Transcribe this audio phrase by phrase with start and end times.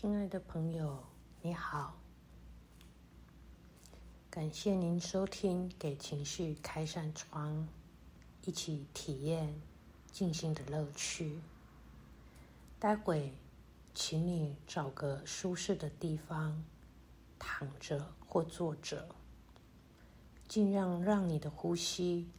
[0.00, 1.02] 亲爱的朋友，
[1.42, 1.96] 你好，
[4.30, 7.52] 感谢您收听《给情绪开扇窗》，
[8.48, 9.60] 一起体验
[10.12, 11.40] 静心的乐趣。
[12.78, 13.34] 待会，
[13.92, 16.64] 请你找个舒适的地方
[17.36, 19.08] 躺着或坐着，
[20.46, 22.30] 尽量让你的呼吸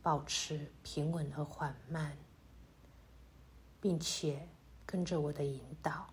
[0.00, 2.16] 保持平稳和缓慢，
[3.80, 4.48] 并且
[4.86, 6.06] 跟着我的引导。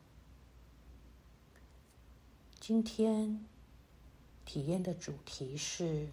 [2.59, 3.39] 今天
[4.43, 6.09] 体验的主题是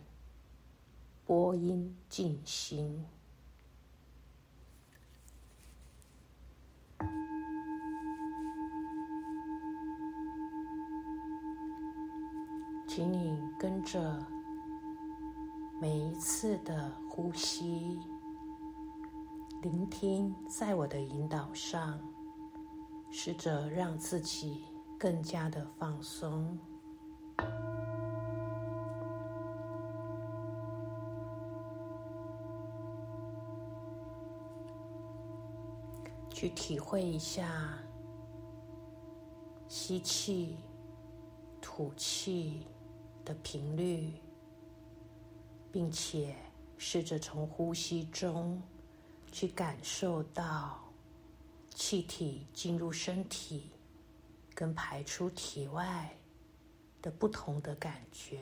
[1.27, 3.05] 播音静心，
[12.87, 14.25] 请你跟着
[15.81, 17.99] 每一次的呼吸，
[19.63, 22.01] 聆听，在我的引导上，
[23.11, 24.65] 试着让自己。
[24.99, 26.59] 更加的放松，
[36.31, 37.79] 去体会一下
[39.69, 40.57] 吸气、
[41.61, 42.67] 吐气
[43.25, 44.15] 的频率，
[45.71, 46.35] 并且
[46.79, 48.63] 试着从呼吸中
[49.31, 50.79] 去感受到
[51.69, 53.73] 气体进入身体。
[54.57, 56.11] 跟排出体外
[57.03, 58.41] 的不同的感觉。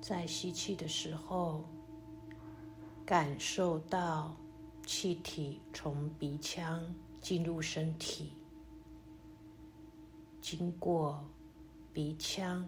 [0.00, 1.62] 在吸气的时候。
[3.12, 4.34] 感受到
[4.86, 6.82] 气体从鼻腔
[7.20, 8.32] 进入身体，
[10.40, 11.22] 经过
[11.92, 12.66] 鼻腔、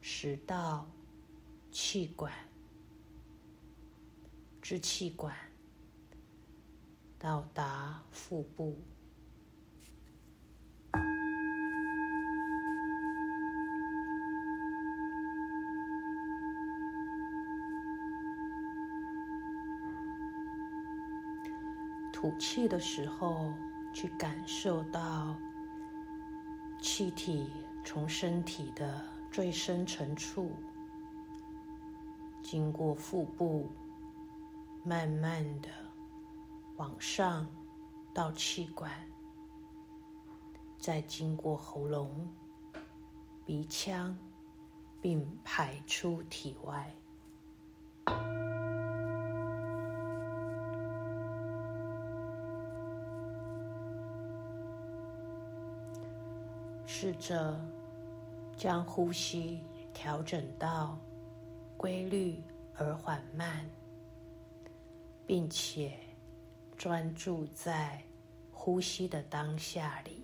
[0.00, 0.90] 食道、
[1.70, 2.32] 气管、
[4.62, 5.36] 支气管，
[7.18, 8.78] 到达腹部。
[22.22, 23.52] 吐气的时候，
[23.92, 25.34] 去感受到
[26.80, 27.50] 气体
[27.84, 30.52] 从身体的最深层处，
[32.40, 33.68] 经过腹部，
[34.84, 35.68] 慢慢的
[36.76, 37.44] 往上
[38.14, 38.88] 到气管，
[40.78, 42.32] 再经过喉咙、
[43.44, 44.16] 鼻腔，
[45.00, 46.94] 并排出体外。
[57.02, 57.60] 试着
[58.56, 59.58] 将呼吸
[59.92, 60.96] 调整到
[61.76, 62.40] 规律
[62.76, 63.68] 而缓慢，
[65.26, 65.98] 并且
[66.76, 68.00] 专注在
[68.52, 70.21] 呼吸的当下里。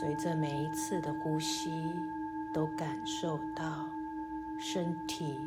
[0.00, 1.70] 随着每一次的呼吸，
[2.54, 3.86] 都感受到
[4.58, 5.38] 身体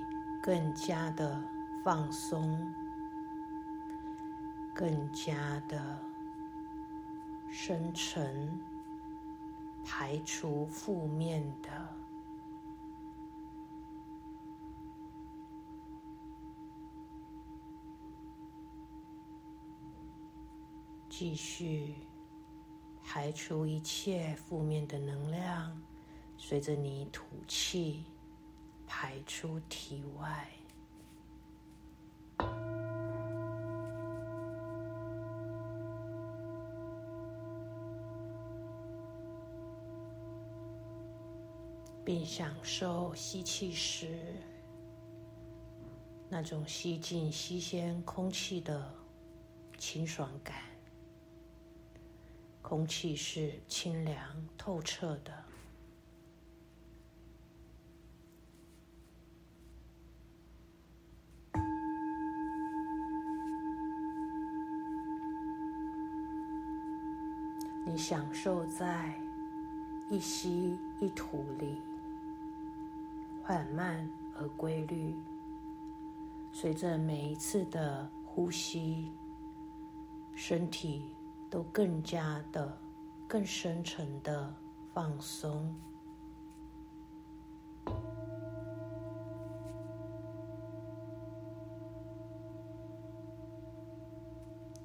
[0.44, 1.42] 更加的
[1.84, 2.72] 放松，
[4.72, 5.98] 更加的
[7.50, 8.48] 深沉，
[9.84, 11.90] 排除负面的，
[21.10, 21.96] 继续。
[23.16, 25.80] 排除一切负面的能量，
[26.36, 28.06] 随着你吐气
[28.88, 30.50] 排出体外，
[42.04, 44.18] 并享受吸气时
[46.28, 48.92] 那种吸进新鲜空气的
[49.78, 50.73] 清爽感。
[52.74, 54.20] 空气是清凉
[54.58, 55.32] 透彻的。
[67.86, 69.14] 你享受在
[70.10, 71.80] 一吸一吐里
[73.44, 75.14] 缓慢而规律
[76.52, 79.12] 随着每一次的呼吸
[80.34, 81.16] 身体
[81.54, 82.76] 都更加的、
[83.30, 84.52] 更深沉的
[84.92, 85.72] 放松。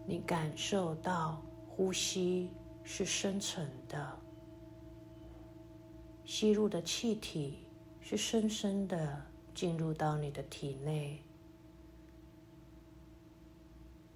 [0.04, 2.50] 你感受到呼吸
[2.82, 4.18] 是深沉的，
[6.26, 7.66] 吸入的气体
[7.98, 9.24] 是深深的
[9.54, 11.24] 进入到你的体内，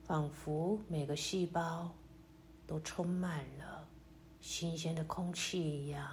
[0.05, 1.91] 仿佛每个细胞
[2.73, 3.87] 都充满了
[4.41, 6.09] 新鲜的空气一样。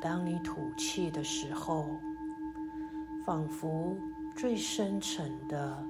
[0.00, 2.00] 当你吐气的时候，
[3.26, 3.94] 仿佛
[4.34, 5.86] 最深层的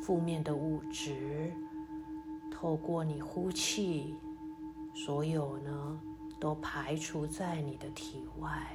[0.00, 1.52] 负面的物质，
[2.50, 4.16] 透过你呼气，
[4.94, 6.00] 所有呢
[6.42, 8.66] 都排除在你的体外。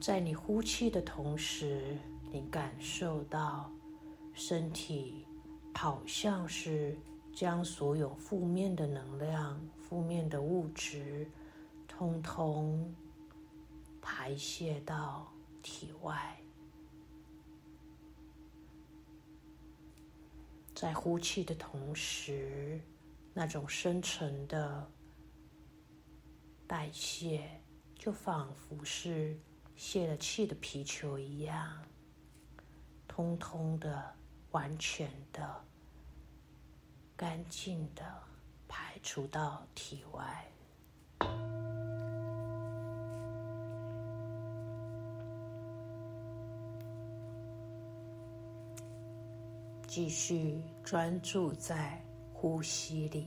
[0.00, 1.98] 在你呼气的同时，
[2.30, 3.68] 你感受到
[4.32, 5.26] 身体
[5.74, 6.96] 好像是
[7.32, 11.28] 将所有负面的能量、负面的物质。
[11.88, 12.94] 通通
[14.00, 15.26] 排泄到
[15.62, 16.40] 体外，
[20.76, 22.80] 在呼气的同时，
[23.38, 24.84] 那种深沉的
[26.66, 27.48] 代谢，
[27.94, 29.38] 就仿佛是
[29.76, 31.80] 泄了气的皮球一样，
[33.06, 34.12] 通通的、
[34.50, 35.64] 完全的、
[37.16, 38.02] 干净的
[38.66, 40.44] 排出到体外。
[49.86, 52.04] 继续专注在
[52.40, 53.26] 呼吸里，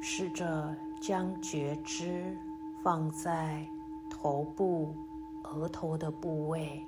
[0.00, 2.34] 试着将觉知
[2.82, 3.62] 放在
[4.10, 4.94] 头部、
[5.44, 6.82] 额头的部位。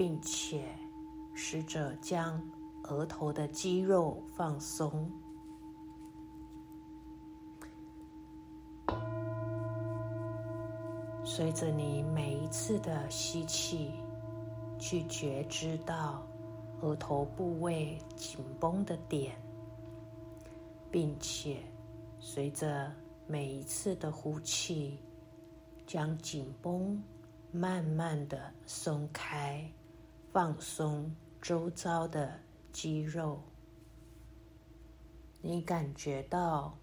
[0.00, 0.64] 并且
[1.34, 2.40] 试着将
[2.90, 5.08] 额头的肌肉放松，
[11.24, 13.92] 随着你每一次的吸气，
[14.76, 16.26] 去觉知到
[16.80, 19.36] 额头部位紧绷的点，
[20.90, 21.62] 并且
[22.18, 22.92] 随着
[23.28, 24.98] 每一次的呼气，
[25.86, 27.00] 将紧绷
[27.52, 29.64] 慢慢的松开。
[30.32, 32.38] 放松周遭的
[32.72, 33.42] 肌肉，
[35.40, 36.78] 你感觉到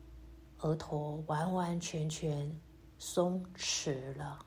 [0.59, 2.59] 额头完完全全
[2.97, 4.39] 松弛了。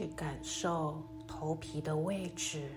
[0.00, 2.70] 去感受头皮的位置，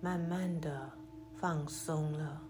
[0.00, 0.90] 慢慢的
[1.34, 2.40] 放松了，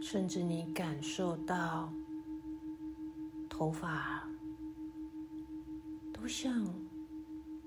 [0.00, 1.92] 甚至你感受到
[3.48, 4.22] 头发
[6.12, 6.64] 都像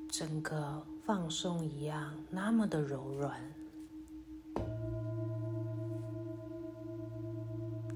[0.07, 0.90] 整个。
[1.03, 3.41] 放松一样，那么的柔软。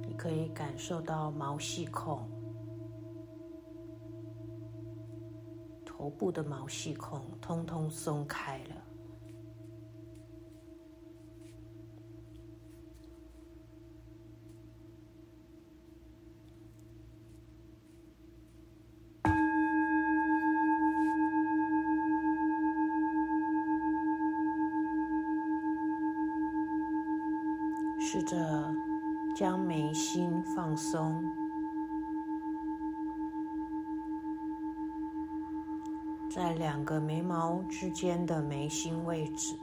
[0.02, 2.28] 你可以感受到毛细孔，
[5.86, 8.75] 头部的毛细孔通通松开了。
[28.16, 28.74] 试着
[29.36, 31.22] 将眉心放松，
[36.30, 39.60] 在两个眉毛之间的眉心位置，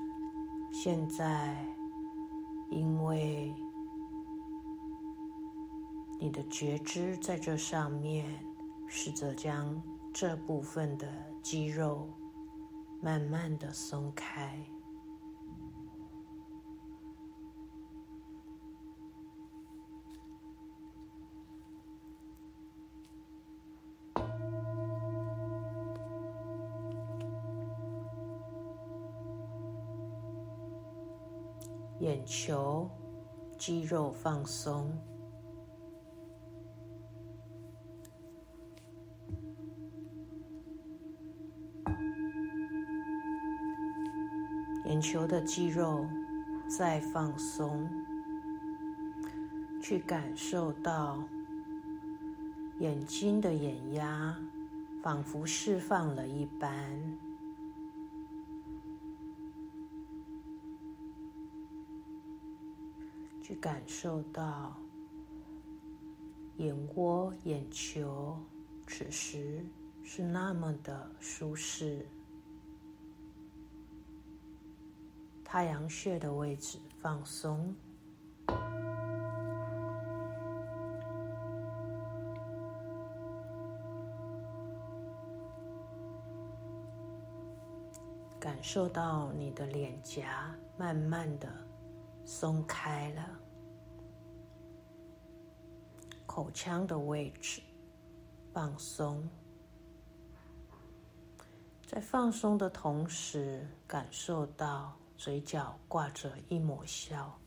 [0.71, 1.57] 现在
[2.69, 3.55] 因为
[6.21, 8.27] 你的觉知在这上面，
[8.87, 9.83] 试着将
[10.13, 11.09] 这部分的
[11.41, 12.07] 肌肉
[13.01, 14.63] 慢慢的松开。
[32.03, 32.91] 眼球
[33.57, 34.93] 肌肉放松，
[44.85, 46.05] 眼球的肌肉
[46.77, 47.89] 再放松，
[49.81, 51.23] 去感受到
[52.81, 54.37] 眼睛的眼压
[55.05, 57.32] 仿佛释放了一般。
[63.53, 64.75] 去感受到
[66.57, 68.35] 眼窝、眼球，
[68.87, 69.63] 此时
[70.03, 72.09] 是那么的舒适。
[75.45, 77.77] 太阳穴的位置放松，
[88.41, 91.47] 感受到你的脸颊慢慢的。
[92.25, 93.42] 松开了，
[96.35, 97.61] 口腔的位置
[98.55, 99.29] 放松，
[101.87, 107.39] 在放松的同时，感受到嘴角挂着一抹笑。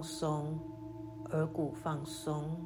[0.00, 0.58] 放松，
[1.30, 2.56] 耳骨放松，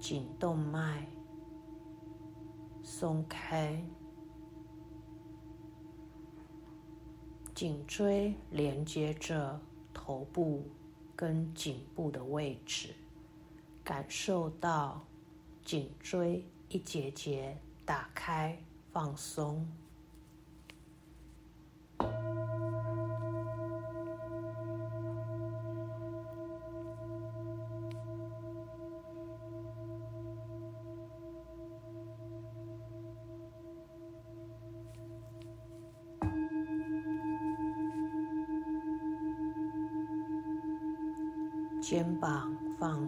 [0.00, 1.06] 颈动脉
[2.82, 3.84] 松开，
[7.54, 9.60] 颈椎连接着
[9.92, 10.62] 头部
[11.14, 12.94] 跟颈部的位置，
[13.84, 15.02] 感受到
[15.62, 18.58] 颈椎一节节打开
[18.90, 19.68] 放松。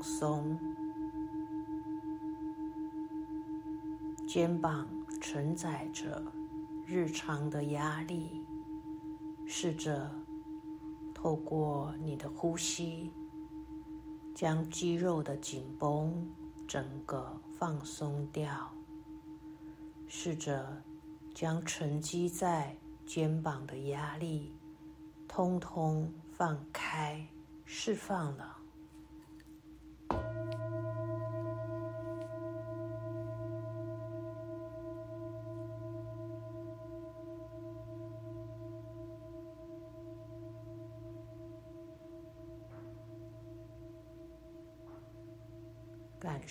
[0.06, 0.56] 松，
[4.24, 4.86] 肩膀
[5.20, 6.22] 承载着
[6.86, 8.46] 日常的压力，
[9.44, 10.08] 试着
[11.12, 13.10] 透过你的呼吸，
[14.32, 16.30] 将肌肉的紧绷
[16.68, 18.72] 整个放松掉，
[20.06, 20.84] 试着
[21.34, 24.54] 将沉积在肩膀的压力
[25.26, 27.26] 通通放开，
[27.64, 28.55] 释放了。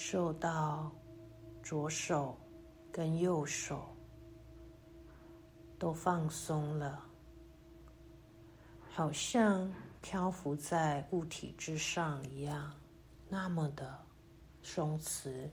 [0.08, 0.92] 受到
[1.64, 2.38] 左手
[2.92, 3.90] 跟右手
[5.80, 7.04] 都放松了，
[8.92, 9.68] 好像
[10.04, 12.72] 漂浮在物体之上一样，
[13.28, 14.00] 那么的
[14.62, 15.50] 松弛。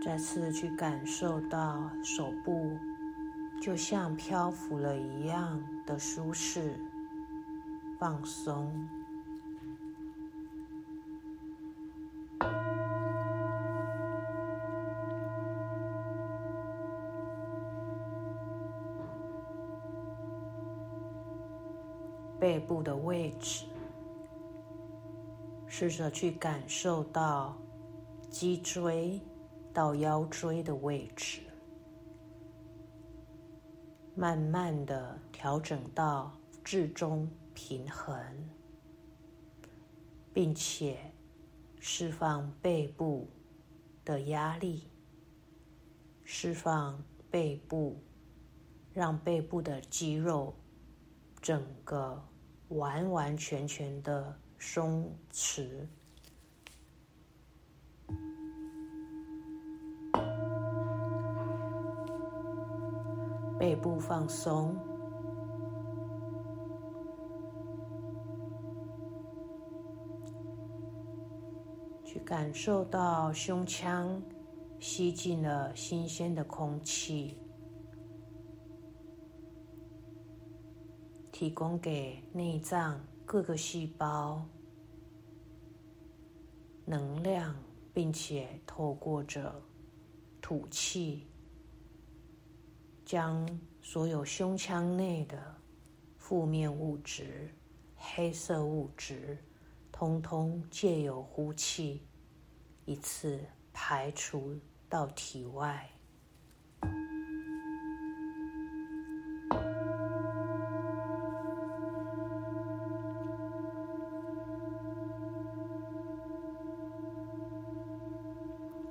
[0.00, 2.78] 再次去感受到手部
[3.60, 6.80] 就像漂浮了一样的舒适。
[8.00, 8.72] 放松，
[22.38, 23.66] 背部的位置，
[25.66, 27.54] 试着去感受到
[28.30, 29.20] 脊椎
[29.74, 31.42] 到腰椎的位置，
[34.14, 36.32] 慢慢的调整到
[36.64, 37.30] 至中。
[37.62, 38.16] 平衡
[40.32, 41.12] 并且
[41.78, 43.28] 释放背部
[44.02, 44.88] 的压力
[46.24, 48.02] 释放背部
[48.94, 50.54] 让背部的肌肉
[51.42, 52.26] 整个
[52.68, 55.86] 完完全全的松弛。
[63.58, 64.89] 背部放松。
[72.30, 74.22] 感受到胸腔
[74.78, 77.36] 吸进了新鲜的空气，
[81.32, 84.46] 提供给内脏各个细胞
[86.84, 87.52] 能量，
[87.92, 89.52] 并且透过着
[90.40, 91.26] 吐气。
[93.04, 93.44] 将
[93.82, 95.36] 所有胸腔内的
[96.16, 97.52] 负面物质、
[97.96, 99.36] 黑色物质，
[99.90, 102.06] 通通借由呼气
[102.90, 103.38] 一次
[103.72, 105.88] 排除到体外。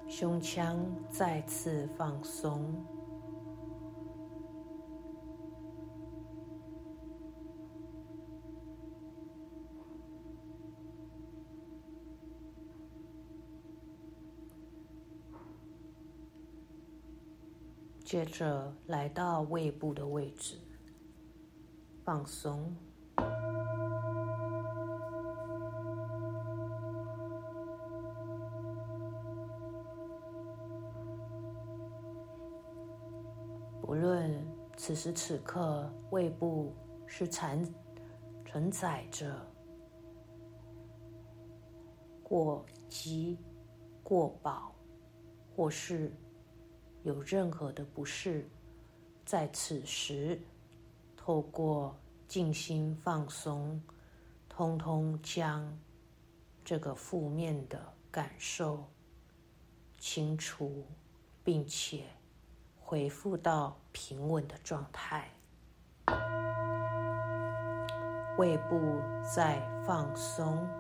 [0.08, 0.80] 胸腔
[1.10, 2.74] 再次放松。
[18.10, 20.58] 接着来到胃部的位置，
[22.04, 22.76] 放松。
[33.80, 34.44] 不论
[34.76, 36.74] 此时此刻胃部
[37.06, 37.64] 是承
[38.44, 39.40] 承载着
[42.24, 43.38] 过饥、
[44.02, 44.74] 过饱，
[45.56, 46.12] 或是。
[47.04, 48.48] 有任何的不适，
[49.26, 50.40] 在此时，
[51.16, 51.96] 透过
[52.28, 53.82] 静心放松，
[54.50, 55.78] 通通将
[56.64, 57.82] 这个负面的
[58.12, 58.84] 感受
[59.98, 60.86] 清除，
[61.44, 62.04] 并且
[62.80, 65.30] 恢复到平稳的状态，
[68.38, 70.79] 胃部在放松。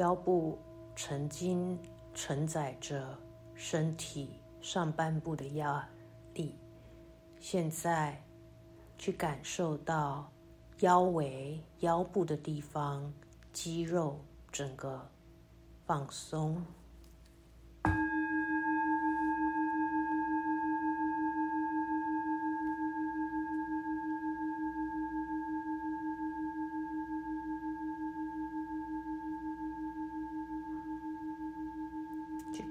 [0.00, 0.58] 腰部
[0.96, 1.78] 曾经
[2.14, 3.14] 承载着
[3.54, 4.30] 身体
[4.62, 5.86] 上半部的压
[6.32, 6.56] 力，
[7.38, 8.18] 现在
[8.96, 10.26] 去感受到
[10.78, 13.12] 腰围、腰部的地方
[13.52, 14.18] 肌肉
[14.50, 15.06] 整个
[15.84, 16.64] 放松。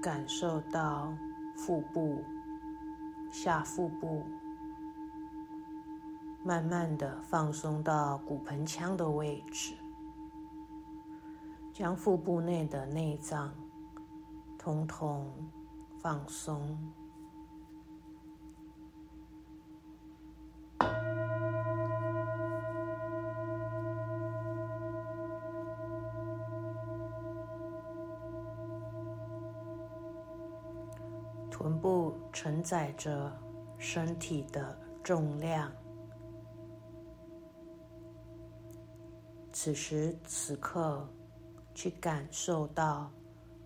[0.02, 1.12] 感受到
[1.54, 2.24] 腹部、
[3.30, 4.24] 下腹部
[6.42, 9.74] 慢慢的放松到骨盆腔的位置，
[11.70, 13.52] 将腹部内的内脏
[14.56, 15.30] 通通
[15.98, 16.78] 放松。
[32.42, 33.30] 承载着
[33.76, 34.74] 身体的
[35.04, 35.70] 重量，
[39.52, 41.06] 此时此刻，
[41.74, 43.12] 去感受到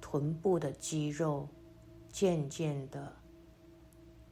[0.00, 1.48] 臀部的肌肉
[2.08, 3.12] 渐渐的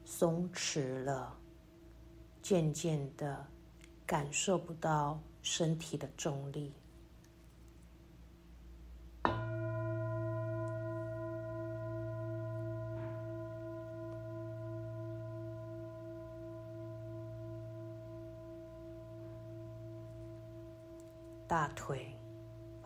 [0.05, 1.39] 松弛了，
[2.43, 3.47] 渐渐的
[4.05, 6.75] 感受不到身体的重力。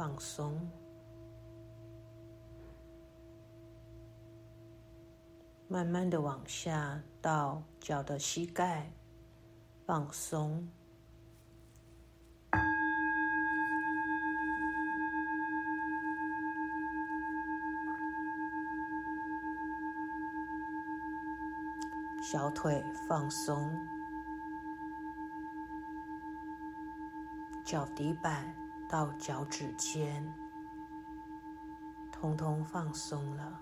[0.06, 0.56] 放松，
[5.66, 8.88] 慢慢的往下到脚的膝盖
[9.84, 10.68] 放松，
[22.22, 23.76] 小腿放松。
[27.64, 28.54] 脚底板
[28.88, 30.32] 到脚趾尖，
[32.12, 33.60] 通通放松了。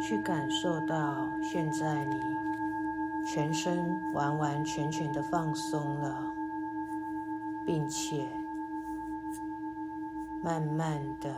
[0.00, 2.20] 去感受到现在你
[3.24, 6.31] 全身完完全全的放松了。
[7.66, 8.28] 并且
[10.42, 11.34] 慢慢的，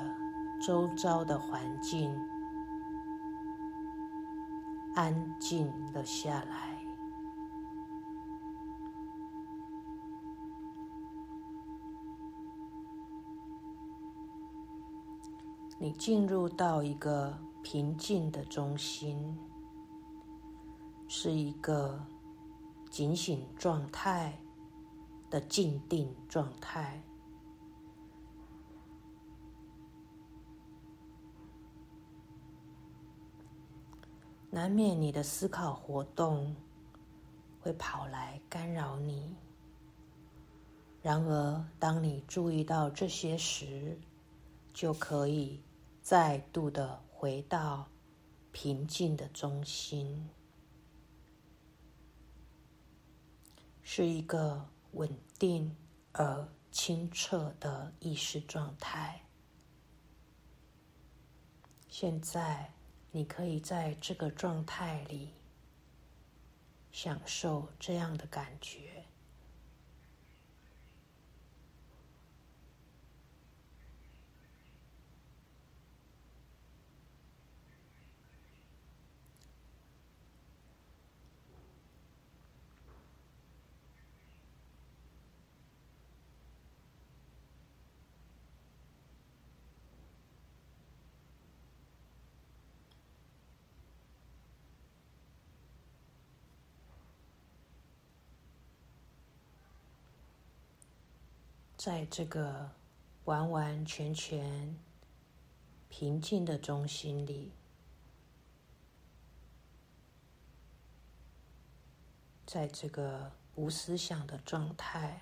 [0.61, 2.15] 周遭的环境
[4.95, 6.75] 安静了下来。
[15.79, 19.37] 你进入到一个平静的中心，
[21.07, 22.07] 是一个
[22.89, 24.33] 警醒状态
[25.35, 27.03] 的静定状态。
[34.49, 36.55] 难免你的思考活动
[37.59, 39.35] 会跑来干扰你。
[41.03, 43.99] 然而，当你注意到这些时，
[44.73, 45.61] 就可以
[46.01, 47.89] 再度的回到
[48.53, 50.31] 平静的中心，
[53.83, 55.77] 是一个稳定
[56.13, 59.21] 而清澈的意识状态。
[61.89, 62.75] 现在。
[63.17, 65.35] 你可以在这个状态里
[66.91, 69.04] 享受这样的感觉。
[101.85, 102.71] 在这个
[103.27, 104.75] 完完全全
[105.91, 107.53] 平静的中心里，
[112.47, 115.21] 在这个无思想的状态，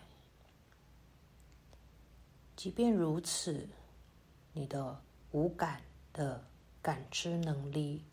[2.55, 3.69] 即便如此，
[4.53, 6.45] 你的无感的
[6.81, 8.05] 感知能力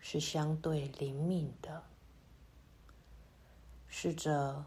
[0.00, 1.84] 是相对灵敏的。
[3.86, 4.64] 试着。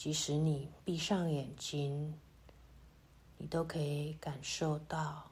[0.00, 2.18] 即使你闭上眼睛，
[3.36, 5.30] 你都可以感受到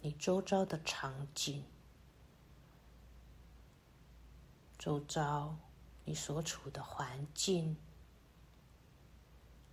[0.00, 1.62] 你周遭的场景，
[4.76, 5.56] 周遭
[6.04, 7.76] 你所处的环境，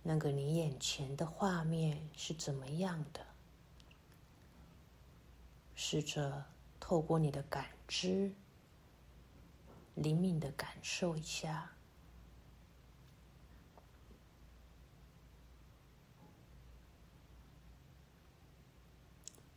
[0.04, 3.26] 那个你眼前的画面是怎么样的？
[5.74, 6.46] 试着
[6.78, 8.32] 透过你的感知，
[9.96, 11.72] 灵敏的感受一下。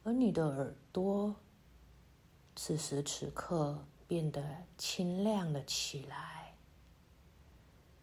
[0.03, 1.35] 而你的耳朵，
[2.55, 6.55] 此时此刻变得清亮了起来，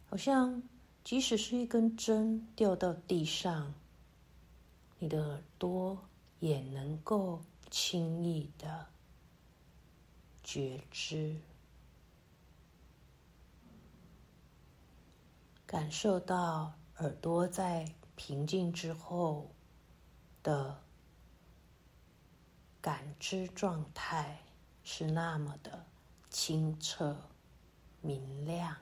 [0.09, 0.62] 好像
[1.02, 3.74] 即使是一根针掉到地上，
[4.98, 5.98] 你的耳朵
[6.38, 8.87] 也能够轻易的
[10.44, 11.40] 觉知，
[15.66, 19.50] 感受到耳朵在平静之后
[20.42, 20.86] 的。
[22.87, 24.38] 感知状态
[24.85, 25.85] 是那么的
[26.31, 27.16] 清澈、
[28.01, 28.77] 明亮，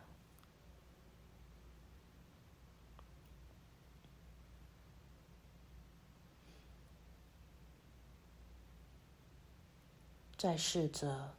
[10.37, 11.35] 再试着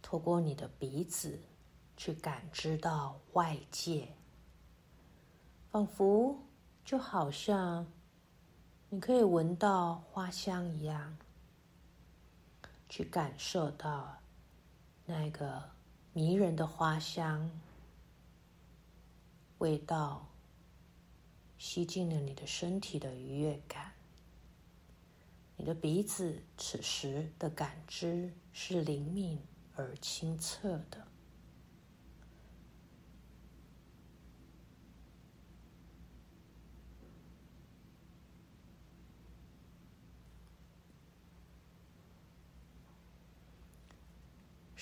[0.00, 1.38] 透过你的鼻子
[1.94, 4.14] 去感知到外界，
[5.70, 6.38] 仿佛
[6.86, 7.86] 就好像。
[8.88, 11.16] 你可以闻到花香一样，
[12.88, 14.16] 去感受到
[15.04, 15.62] 那个
[16.12, 17.50] 迷人的花香
[19.58, 20.26] 味道，
[21.58, 23.92] 吸进了你的身体的愉悦感。
[25.56, 29.40] 你的鼻子此时的感知是灵敏
[29.74, 31.06] 而清澈的。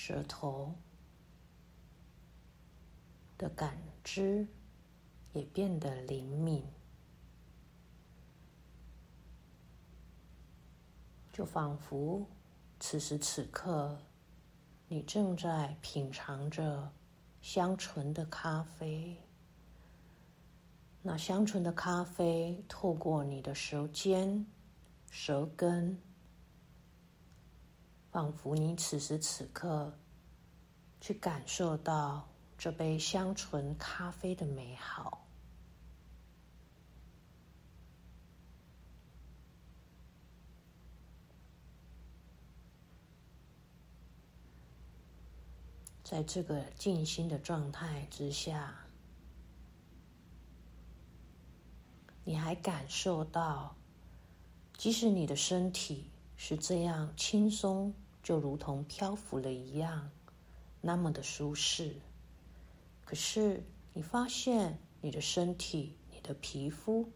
[0.06, 0.74] 舌头
[3.38, 4.46] 的感知
[5.32, 6.62] 也变得灵敏，
[11.32, 12.28] 就仿佛
[12.78, 13.98] 此时此刻，
[14.88, 16.92] 你正在品尝着
[17.40, 19.16] 香醇的咖啡。
[21.00, 24.44] 那香醇的咖啡透过你的舌尖、
[25.10, 25.98] 舌根。
[28.14, 29.92] 仿佛你此时此刻
[31.00, 35.26] 去感受到这杯香醇咖啡的美好。
[46.04, 48.72] 在这个静心的状态之下
[52.22, 53.74] 你还感受到
[54.78, 57.92] 即使你的身体是这样轻松
[58.24, 60.10] 就如同漂浮了一样，
[60.80, 61.94] 那么的舒适，
[63.04, 67.08] 可是你发现你的身体、你的皮肤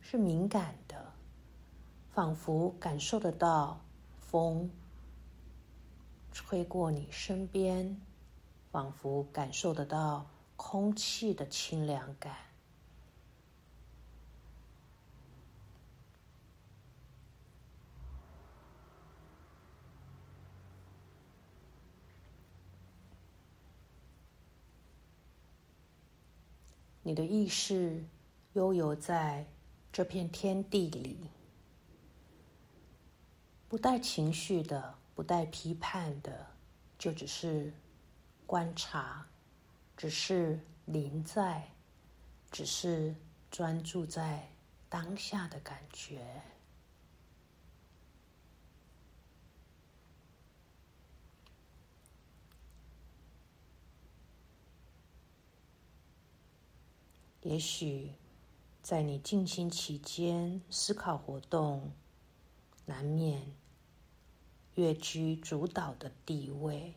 [0.00, 1.12] 是敏感的，
[2.14, 3.84] 仿佛感受得到
[4.18, 4.70] 风
[6.32, 8.00] 吹过你身边。
[8.70, 12.36] 仿佛感受得到空气的清凉感，
[27.08, 28.04] 你的意识
[28.52, 29.46] 悠游在
[29.90, 31.16] 这片天地里，
[33.66, 36.46] 不带情绪的，不带批判的，
[36.98, 37.72] 就只是。
[38.44, 39.26] 观察，
[39.96, 41.66] 只是临在，
[42.50, 43.14] 只是
[43.50, 44.46] 专注在
[44.90, 46.20] 当下的感觉。
[57.42, 58.12] 也许
[58.82, 61.92] 在你静心期间，思考活动
[62.84, 63.54] 难免
[64.74, 66.94] 跃居主导的地位。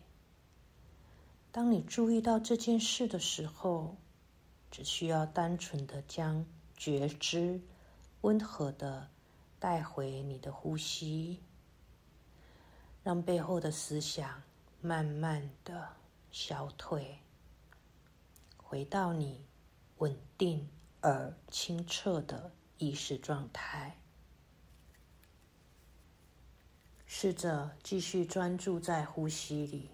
[1.51, 3.95] 当你注意到这件事的时候，
[4.71, 7.62] 只需要单纯的将觉知
[8.21, 9.10] 温和的
[9.60, 11.39] 带回你的呼吸，
[13.04, 14.41] 让背后的思想
[14.82, 15.89] 慢慢的
[16.32, 17.19] 消退，
[18.58, 19.45] 回到你
[20.01, 20.67] 稳定
[21.01, 23.97] 而清澈的意识状态。
[27.05, 29.89] 试着继续专注在呼吸里。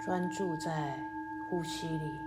[0.00, 1.00] 专注在
[1.48, 2.20] 呼吸里，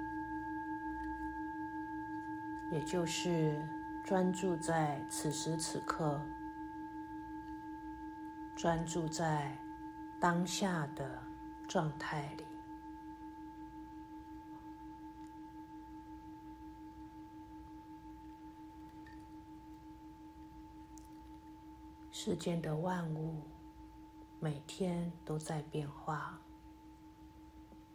[2.72, 3.62] 也就是
[4.06, 6.22] 专注在此时此刻，
[8.56, 9.58] 专注在
[10.22, 11.20] 当下的
[11.68, 12.46] 状态里。
[22.12, 23.42] 世间的万物
[24.40, 26.40] 每天都在变化。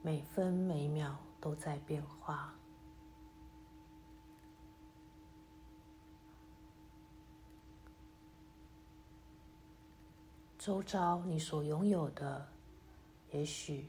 [0.03, 2.53] 每分每秒都在变化，
[10.61, 12.47] 周遭你所拥有的，
[13.33, 13.89] 也许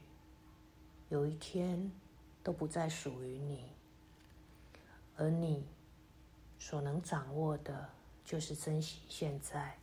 [1.10, 1.92] 有一天
[2.42, 3.66] 都不再属于你，
[5.18, 5.66] 而你
[6.58, 7.90] 所能掌握的，
[8.24, 9.76] 就是珍惜现在。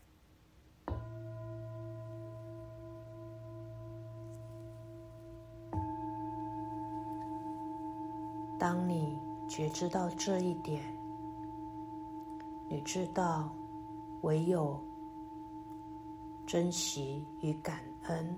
[8.60, 9.16] 当你
[9.48, 10.84] 觉知到这一点，
[12.68, 13.54] 你知道，
[14.24, 14.84] 唯有
[16.50, 18.36] 珍惜与感恩，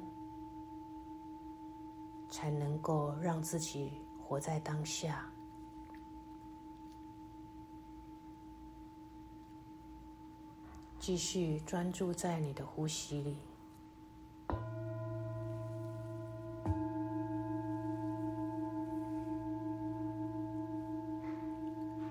[2.28, 5.32] 才能够让自己活在当下。
[11.00, 13.38] 继续专注在你的呼吸里。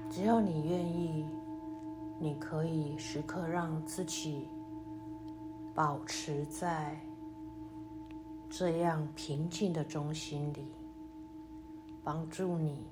[0.08, 1.26] 只要你愿意，
[2.18, 4.48] 你可以时刻让自己
[5.82, 6.94] 保持在
[8.50, 10.66] 这样平静的中心里，
[12.04, 12.86] 帮助你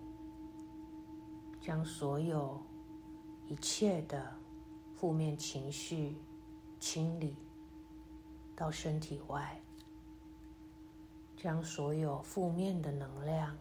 [1.61, 2.59] 将所有
[3.46, 4.33] 一切的
[4.96, 6.16] 负面情绪
[6.81, 7.37] 清理
[8.57, 9.61] 到身体外，
[11.37, 13.55] 将所有负面的能量。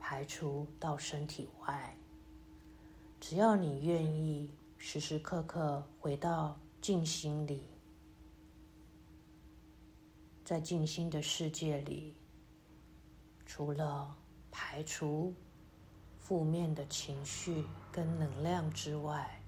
[0.00, 1.94] 排除到身体外。
[3.20, 7.64] 只要你愿意，时时刻刻回到静心里，
[10.44, 12.14] 在静心的世界里，
[13.44, 14.16] 除了
[14.52, 15.34] 排除
[16.16, 19.42] 负面的情绪跟能量之外，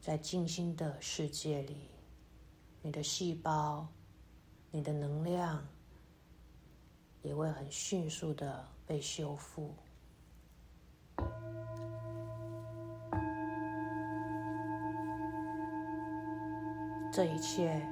[0.00, 1.76] 在静心的世界里，
[2.82, 3.86] 你的细胞、
[4.72, 5.64] 你的能量
[7.22, 8.66] 也会很迅速的。
[8.84, 9.72] 被修复，
[17.12, 17.84] 这一切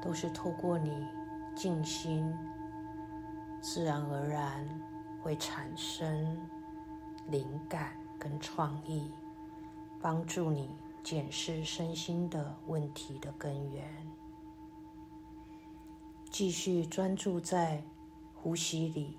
[0.00, 1.08] 都是透过你
[1.56, 2.32] 静心，
[3.60, 4.64] 自然而然
[5.20, 6.38] 会产生
[7.26, 9.10] 灵感跟创意，
[10.00, 10.70] 帮助你
[11.02, 13.84] 检视身心的问题的根源。
[16.30, 17.82] 继续专注在
[18.34, 19.18] 呼吸里，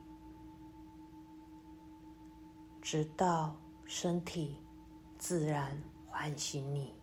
[2.82, 4.58] 直到身体
[5.18, 7.03] 自然唤醒你。